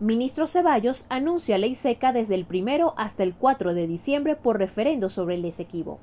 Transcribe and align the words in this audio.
Ministro 0.00 0.46
Ceballos 0.46 1.06
anuncia 1.08 1.58
ley 1.58 1.74
seca 1.74 2.12
desde 2.12 2.36
el 2.36 2.44
primero 2.44 2.94
hasta 2.96 3.24
el 3.24 3.34
4 3.34 3.74
de 3.74 3.88
diciembre 3.88 4.36
por 4.36 4.56
referendo 4.56 5.10
sobre 5.10 5.34
el 5.34 5.44
Esequibo. 5.44 5.98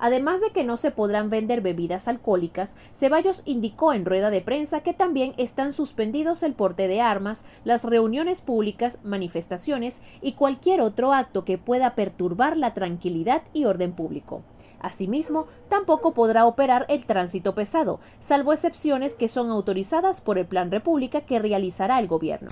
Además 0.00 0.40
de 0.40 0.50
que 0.50 0.64
no 0.64 0.76
se 0.76 0.90
podrán 0.90 1.30
vender 1.30 1.60
bebidas 1.60 2.08
alcohólicas, 2.08 2.76
Ceballos 2.92 3.42
indicó 3.44 3.92
en 3.92 4.04
rueda 4.04 4.30
de 4.30 4.40
prensa 4.40 4.80
que 4.80 4.94
también 4.94 5.32
están 5.36 5.72
suspendidos 5.72 6.42
el 6.42 6.54
porte 6.54 6.88
de 6.88 7.00
armas, 7.00 7.44
las 7.64 7.84
reuniones 7.84 8.40
públicas, 8.40 8.98
manifestaciones 9.04 10.02
y 10.20 10.32
cualquier 10.32 10.80
otro 10.80 11.12
acto 11.12 11.44
que 11.44 11.56
pueda 11.56 11.94
perturbar 11.94 12.56
la 12.56 12.74
tranquilidad 12.74 13.42
y 13.52 13.66
orden 13.66 13.92
público. 13.92 14.42
Asimismo, 14.80 15.46
tampoco 15.68 16.14
podrá 16.14 16.46
operar 16.46 16.84
el 16.88 17.06
tránsito 17.06 17.54
pesado, 17.54 18.00
salvo 18.18 18.52
excepciones 18.52 19.14
que 19.14 19.28
son 19.28 19.50
autorizadas 19.50 20.20
por 20.20 20.36
el 20.36 20.46
Plan 20.46 20.72
República 20.72 21.20
que 21.20 21.38
realizará 21.38 22.00
el 22.00 22.08
gobierno. 22.08 22.50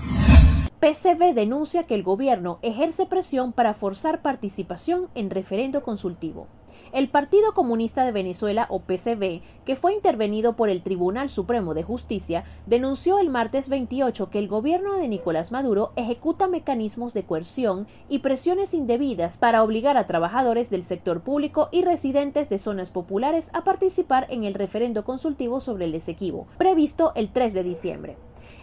PCB 0.79 1.33
denuncia 1.33 1.83
que 1.83 1.95
el 1.95 2.03
gobierno 2.03 2.59
ejerce 2.61 3.05
presión 3.05 3.53
para 3.53 3.73
forzar 3.73 4.21
participación 4.21 5.07
en 5.15 5.29
referendo 5.29 5.83
consultivo. 5.83 6.47
El 6.91 7.09
Partido 7.09 7.53
Comunista 7.53 8.05
de 8.05 8.11
Venezuela, 8.11 8.67
o 8.69 8.79
PCB, 8.79 9.41
que 9.65 9.75
fue 9.75 9.93
intervenido 9.93 10.55
por 10.55 10.69
el 10.69 10.81
Tribunal 10.81 11.29
Supremo 11.29 11.73
de 11.73 11.83
Justicia, 11.83 12.43
denunció 12.65 13.19
el 13.19 13.29
martes 13.29 13.69
28 13.69 14.29
que 14.29 14.39
el 14.39 14.47
gobierno 14.47 14.95
de 14.95 15.07
Nicolás 15.07 15.51
Maduro 15.51 15.91
ejecuta 15.95 16.47
mecanismos 16.47 17.13
de 17.13 17.23
coerción 17.23 17.87
y 18.07 18.19
presiones 18.19 18.73
indebidas 18.73 19.37
para 19.37 19.63
obligar 19.63 19.97
a 19.97 20.07
trabajadores 20.07 20.69
del 20.69 20.83
sector 20.83 21.21
público 21.21 21.69
y 21.71 21.83
residentes 21.83 22.49
de 22.49 22.59
zonas 22.59 22.91
populares 22.91 23.49
a 23.53 23.63
participar 23.63 24.27
en 24.29 24.43
el 24.43 24.53
referendo 24.53 25.05
consultivo 25.05 25.61
sobre 25.61 25.85
el 25.85 25.95
Esequibo, 25.95 26.47
previsto 26.57 27.13
el 27.15 27.29
3 27.29 27.53
de 27.53 27.63
diciembre. 27.63 28.17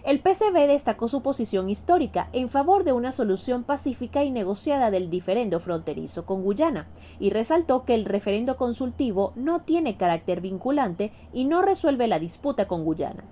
El 0.04 0.20
PCB 0.20 0.66
destacó 0.66 1.08
su 1.08 1.22
posición 1.22 1.70
histórica 1.70 2.28
en 2.32 2.48
favor 2.48 2.84
de 2.84 2.92
una 2.92 3.12
solución 3.12 3.64
pacífica 3.64 4.24
y 4.24 4.30
negociada 4.30 4.90
del 4.90 5.10
diferendo 5.10 5.60
fronterizo 5.60 6.26
con 6.26 6.42
Guyana 6.42 6.88
y 7.20 7.30
resaltó 7.30 7.84
que 7.84 7.94
el 7.94 8.04
referendo 8.04 8.56
consultivo 8.56 9.32
no 9.36 9.62
tiene 9.62 9.96
carácter 9.96 10.40
vinculante 10.40 11.12
y 11.32 11.44
no 11.44 11.62
resuelve 11.62 12.08
la 12.08 12.18
disputa 12.18 12.66
con 12.66 12.84
Guyana. 12.84 13.24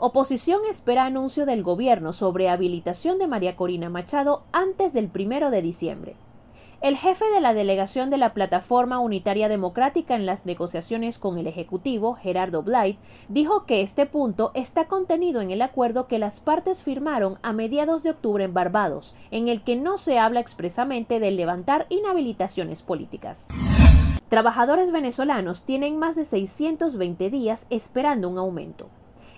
Oposición 0.00 0.60
espera 0.70 1.06
anuncio 1.06 1.44
del 1.44 1.64
gobierno 1.64 2.12
sobre 2.12 2.48
habilitación 2.48 3.18
de 3.18 3.26
María 3.26 3.56
Corina 3.56 3.90
Machado 3.90 4.44
antes 4.52 4.92
del 4.92 5.08
primero 5.08 5.50
de 5.50 5.60
diciembre. 5.60 6.14
El 6.80 6.96
jefe 6.96 7.24
de 7.34 7.40
la 7.40 7.54
delegación 7.54 8.08
de 8.08 8.18
la 8.18 8.34
Plataforma 8.34 9.00
Unitaria 9.00 9.48
Democrática 9.48 10.14
en 10.14 10.26
las 10.26 10.46
negociaciones 10.46 11.18
con 11.18 11.36
el 11.36 11.48
Ejecutivo, 11.48 12.14
Gerardo 12.14 12.62
Blight, 12.62 13.00
dijo 13.28 13.66
que 13.66 13.80
este 13.80 14.06
punto 14.06 14.52
está 14.54 14.86
contenido 14.86 15.40
en 15.40 15.50
el 15.50 15.60
acuerdo 15.60 16.06
que 16.06 16.20
las 16.20 16.38
partes 16.38 16.84
firmaron 16.84 17.36
a 17.42 17.52
mediados 17.52 18.04
de 18.04 18.10
octubre 18.10 18.44
en 18.44 18.54
Barbados, 18.54 19.16
en 19.32 19.48
el 19.48 19.62
que 19.62 19.74
no 19.74 19.98
se 19.98 20.20
habla 20.20 20.38
expresamente 20.38 21.18
de 21.18 21.32
levantar 21.32 21.86
inhabilitaciones 21.88 22.82
políticas. 22.82 23.48
Trabajadores 24.28 24.92
venezolanos 24.92 25.64
tienen 25.64 25.96
más 25.96 26.14
de 26.14 26.24
620 26.24 27.28
días 27.28 27.66
esperando 27.70 28.28
un 28.28 28.38
aumento. 28.38 28.88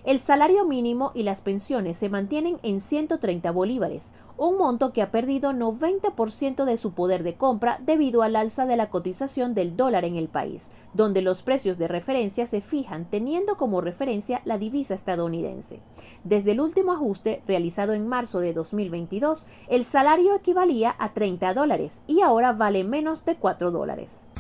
El 0.03 0.19
salario 0.19 0.65
mínimo 0.65 1.13
y 1.15 1.25
las 1.25 1.43
pensiones 1.43 1.99
se 1.99 2.09
mantienen 2.09 2.59
en 2.63 2.81
130 2.81 3.51
bolívares, 3.51 4.15
un 4.39 4.57
monto 4.57 4.95
que 4.95 5.03
ha 5.03 5.11
perdido 5.11 5.53
90% 5.53 6.65
de 6.65 6.79
su 6.79 6.93
poder 6.93 7.23
de 7.23 7.35
compra 7.35 7.79
debido 7.85 8.23
al 8.23 8.37
alza 8.37 8.65
de 8.65 8.77
la 8.77 8.89
cotización 8.89 9.53
del 9.53 9.77
dólar 9.77 10.07
en 10.07 10.17
el 10.17 10.29
país, 10.29 10.73
donde 10.95 11.21
los 11.21 11.43
precios 11.43 11.77
de 11.77 11.89
referencia 11.89 12.47
se 12.47 12.63
fijan 12.63 13.05
teniendo 13.05 13.59
como 13.59 13.83
referencia 13.83 14.41
la 14.47 14.57
divisa 14.57 14.95
estadounidense. 14.95 15.81
Desde 16.25 16.53
el 16.53 16.61
último 16.63 16.93
ajuste 16.93 17.43
realizado 17.47 17.93
en 17.93 18.09
marzo 18.09 18.41
de 18.41 18.55
2022, 18.55 19.47
el 19.69 19.85
salario 19.85 20.35
equivalía 20.35 20.97
a 20.99 21.13
30 21.13 21.53
dólares 21.53 22.03
y 22.07 22.23
ahora 22.23 22.53
vale 22.53 22.85
menos 22.85 23.27
de 23.27 23.37
4 23.37 23.71
dólares. 23.71 24.31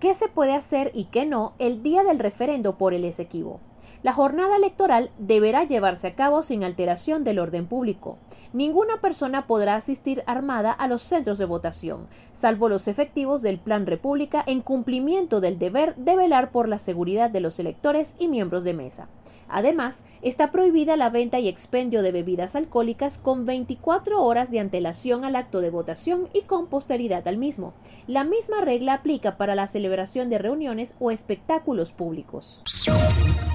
¿Qué 0.00 0.14
se 0.14 0.28
puede 0.28 0.54
hacer 0.54 0.92
y 0.94 1.04
qué 1.06 1.26
no 1.26 1.52
el 1.58 1.82
día 1.82 2.04
del 2.04 2.20
referendo 2.20 2.78
por 2.78 2.94
el 2.94 3.04
Esequibo? 3.04 3.60
La 4.04 4.12
jornada 4.12 4.56
electoral 4.56 5.10
deberá 5.18 5.64
llevarse 5.64 6.06
a 6.06 6.14
cabo 6.14 6.44
sin 6.44 6.62
alteración 6.62 7.24
del 7.24 7.40
orden 7.40 7.66
público. 7.66 8.16
Ninguna 8.52 9.00
persona 9.00 9.46
podrá 9.46 9.74
asistir 9.74 10.22
armada 10.26 10.70
a 10.70 10.86
los 10.86 11.02
centros 11.02 11.36
de 11.38 11.44
votación, 11.44 12.06
salvo 12.32 12.68
los 12.68 12.86
efectivos 12.86 13.42
del 13.42 13.58
Plan 13.58 13.86
República 13.86 14.42
en 14.46 14.60
cumplimiento 14.60 15.40
del 15.40 15.58
deber 15.58 15.96
de 15.96 16.14
velar 16.14 16.50
por 16.52 16.68
la 16.68 16.78
seguridad 16.78 17.28
de 17.28 17.40
los 17.40 17.58
electores 17.58 18.14
y 18.18 18.28
miembros 18.28 18.62
de 18.62 18.72
mesa. 18.72 19.08
Además, 19.48 20.04
está 20.22 20.52
prohibida 20.52 20.96
la 20.96 21.10
venta 21.10 21.40
y 21.40 21.48
expendio 21.48 22.02
de 22.02 22.12
bebidas 22.12 22.54
alcohólicas 22.54 23.18
con 23.18 23.46
24 23.46 24.22
horas 24.22 24.50
de 24.50 24.60
antelación 24.60 25.24
al 25.24 25.36
acto 25.36 25.60
de 25.60 25.70
votación 25.70 26.28
y 26.32 26.42
con 26.42 26.68
posteridad 26.68 27.26
al 27.26 27.38
mismo. 27.38 27.72
La 28.06 28.24
misma 28.24 28.60
regla 28.60 28.94
aplica 28.94 29.36
para 29.36 29.54
la 29.54 29.66
celebración 29.66 30.30
de 30.30 30.38
reuniones 30.38 30.94
o 31.00 31.10
espectáculos 31.10 31.92
públicos. 31.92 32.62